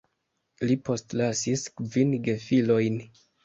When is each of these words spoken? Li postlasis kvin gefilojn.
Li 0.69 0.77
postlasis 0.87 1.67
kvin 1.77 2.19
gefilojn. 2.31 3.01